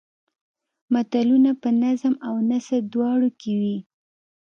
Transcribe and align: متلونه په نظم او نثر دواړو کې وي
متلونه 0.93 1.51
په 1.61 1.69
نظم 1.83 2.13
او 2.27 2.35
نثر 2.49 2.79
دواړو 2.93 3.29
کې 3.39 3.51
وي 3.61 3.77